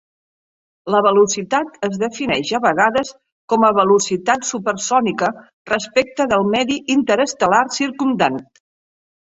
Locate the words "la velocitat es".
0.93-1.99